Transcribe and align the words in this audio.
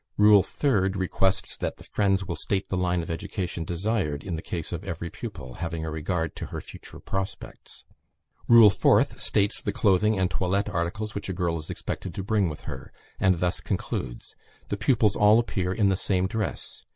Rule 0.17 0.41
3rd 0.41 0.95
requests 0.95 1.55
that 1.57 1.77
the 1.77 1.83
friends 1.83 2.25
will 2.25 2.35
state 2.35 2.69
the 2.69 2.75
line 2.75 3.03
of 3.03 3.11
education 3.11 3.63
desired 3.63 4.23
in 4.23 4.35
the 4.35 4.41
case 4.41 4.71
of 4.71 4.83
every 4.83 5.11
pupil, 5.11 5.53
having 5.53 5.85
a 5.85 5.91
regard 5.91 6.35
to 6.37 6.47
her 6.47 6.59
future 6.59 6.99
prospects. 6.99 7.85
Rule 8.47 8.71
4th 8.71 9.19
states 9.19 9.61
the 9.61 9.71
clothing 9.71 10.17
and 10.17 10.31
toilette 10.31 10.69
articles 10.69 11.13
which 11.13 11.29
a 11.29 11.33
girl 11.33 11.55
is 11.59 11.69
expected 11.69 12.15
to 12.15 12.23
bring 12.23 12.49
with 12.49 12.61
her; 12.61 12.91
and 13.19 13.39
thus 13.41 13.61
concludes: 13.61 14.33
"The 14.69 14.77
pupils 14.77 15.15
all 15.15 15.37
appear 15.37 15.71
in 15.71 15.89
the 15.89 15.95
same 15.95 16.25
dress. 16.25 16.81